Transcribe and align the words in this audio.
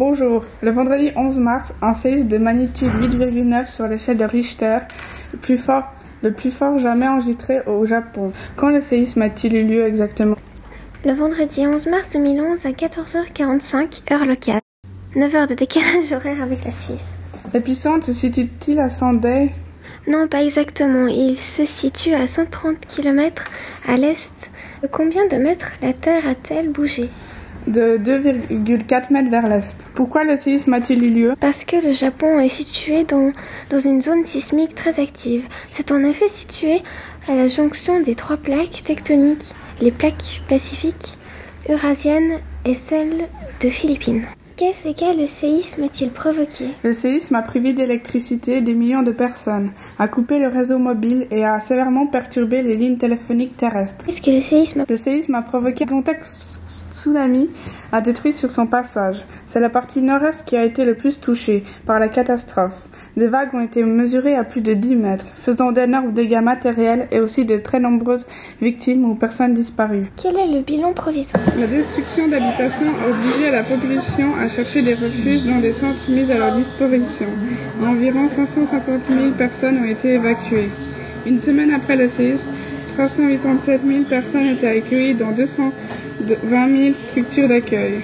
Bonjour. 0.00 0.46
Le 0.62 0.70
vendredi 0.70 1.10
11 1.14 1.40
mars, 1.40 1.74
un 1.82 1.92
séisme 1.92 2.26
de 2.26 2.38
magnitude 2.38 2.88
8,9 2.88 3.66
sur 3.70 3.86
l'échelle 3.86 4.16
de 4.16 4.24
Richter, 4.24 4.78
le 5.30 5.38
plus 5.38 5.58
fort, 5.58 5.92
le 6.22 6.32
plus 6.32 6.50
fort 6.50 6.78
jamais 6.78 7.06
enregistré 7.06 7.60
au 7.66 7.84
Japon. 7.84 8.32
Quand 8.56 8.70
le 8.70 8.80
séisme 8.80 9.20
a-t-il 9.20 9.54
eu 9.54 9.62
lieu 9.62 9.84
exactement? 9.86 10.36
Le 11.04 11.12
vendredi 11.12 11.66
11 11.66 11.86
mars 11.88 12.08
2011 12.14 12.64
à 12.64 12.70
14h45, 12.70 14.10
heure 14.10 14.24
locale. 14.24 14.62
9 15.16 15.34
heures 15.34 15.46
de 15.46 15.52
décalage 15.52 16.10
horaire 16.14 16.42
avec 16.42 16.64
la 16.64 16.70
Suisse. 16.70 17.18
L'épicentre 17.52 18.06
se 18.06 18.14
situe-t-il 18.14 18.78
à 18.78 18.88
Sendai? 18.88 19.50
Non, 20.08 20.28
pas 20.28 20.42
exactement. 20.42 21.08
Il 21.08 21.36
se 21.36 21.66
situe 21.66 22.14
à 22.14 22.26
130 22.26 22.78
km 22.86 23.44
à 23.86 23.96
l'est. 23.96 24.50
De 24.82 24.88
combien 24.88 25.26
de 25.26 25.36
mètres 25.36 25.72
la 25.82 25.92
Terre 25.92 26.26
a-t-elle 26.26 26.70
bougé? 26.70 27.10
De 27.66 27.98
2,4 27.98 29.12
mètres 29.12 29.30
vers 29.30 29.48
l'est. 29.48 29.86
Pourquoi 29.94 30.24
le 30.24 30.36
séisme 30.36 30.72
a-t-il 30.74 31.04
eu 31.04 31.10
lieu? 31.10 31.34
Parce 31.40 31.64
que 31.64 31.76
le 31.76 31.92
Japon 31.92 32.38
est 32.38 32.48
situé 32.48 33.04
dans, 33.04 33.32
dans 33.70 33.78
une 33.78 34.02
zone 34.02 34.26
sismique 34.26 34.74
très 34.74 35.00
active. 35.00 35.44
C'est 35.70 35.92
en 35.92 36.02
effet 36.04 36.28
situé 36.28 36.82
à 37.28 37.34
la 37.34 37.48
jonction 37.48 38.00
des 38.00 38.14
trois 38.14 38.36
plaques 38.36 38.82
tectoniques, 38.84 39.54
les 39.80 39.90
plaques 39.90 40.42
pacifiques, 40.48 41.16
eurasiennes 41.68 42.38
et 42.64 42.74
celles 42.74 43.28
de 43.62 43.68
Philippines. 43.68 44.24
Qu'est-ce 44.60 44.88
que 44.88 45.18
le 45.18 45.26
séisme 45.26 45.84
a-t-il 45.84 46.10
provoqué 46.10 46.66
Le 46.84 46.92
séisme 46.92 47.34
a 47.34 47.40
privé 47.40 47.72
d'électricité 47.72 48.60
des 48.60 48.74
millions 48.74 49.02
de 49.02 49.10
personnes, 49.10 49.70
a 49.98 50.06
coupé 50.06 50.38
le 50.38 50.48
réseau 50.48 50.78
mobile 50.78 51.26
et 51.30 51.46
a 51.46 51.58
sévèrement 51.60 52.06
perturbé 52.06 52.62
les 52.62 52.74
lignes 52.74 52.98
téléphoniques 52.98 53.56
terrestres. 53.56 54.04
Qu'est-ce 54.04 54.20
que 54.20 54.30
le 54.30 54.40
séisme 54.40 54.84
Le 54.86 54.96
séisme 54.98 55.34
a 55.34 55.40
provoqué 55.40 55.84
un 55.84 55.86
contexte 55.86 56.60
tsunami 56.92 57.48
a 57.90 58.02
détruit 58.02 58.34
sur 58.34 58.52
son 58.52 58.66
passage. 58.66 59.24
C'est 59.46 59.60
la 59.60 59.70
partie 59.70 60.02
nord-est 60.02 60.44
qui 60.44 60.58
a 60.58 60.64
été 60.64 60.84
le 60.84 60.94
plus 60.94 61.20
touchée 61.20 61.64
par 61.86 61.98
la 61.98 62.08
catastrophe. 62.08 62.82
Des 63.20 63.28
vagues 63.28 63.52
ont 63.52 63.60
été 63.60 63.84
mesurées 63.84 64.34
à 64.34 64.44
plus 64.44 64.62
de 64.62 64.72
10 64.72 64.96
mètres, 64.96 65.26
faisant 65.34 65.72
d'énormes 65.72 66.14
dégâts 66.14 66.40
matériels 66.40 67.06
et 67.12 67.20
aussi 67.20 67.44
de 67.44 67.58
très 67.58 67.78
nombreuses 67.78 68.26
victimes 68.62 69.04
ou 69.04 69.14
personnes 69.14 69.52
disparues. 69.52 70.06
Quel 70.16 70.38
est 70.38 70.56
le 70.56 70.62
bilan 70.62 70.94
provisoire? 70.94 71.44
La 71.54 71.66
destruction 71.66 72.28
d'habitations 72.28 72.88
a 72.96 73.10
obligé 73.10 73.50
la 73.50 73.64
population 73.64 74.34
à 74.36 74.48
chercher 74.48 74.80
des 74.80 74.94
refuges 74.94 75.44
dans 75.44 75.60
des 75.60 75.74
centres 75.74 76.00
mis 76.08 76.32
à 76.32 76.38
leur 76.38 76.56
disposition. 76.56 77.28
Environ 77.82 78.30
550 78.34 79.02
000 79.10 79.32
personnes 79.36 79.80
ont 79.80 79.84
été 79.84 80.14
évacuées. 80.14 80.70
Une 81.26 81.42
semaine 81.42 81.72
après 81.72 81.96
le 81.96 82.08
séisme, 82.16 82.40
387 82.96 83.82
000 83.86 84.04
personnes 84.08 84.46
étaient 84.46 84.78
accueillies 84.78 85.16
dans 85.16 85.32
220 85.32 86.74
000 86.74 86.94
structures 87.10 87.48
d'accueil. 87.48 88.00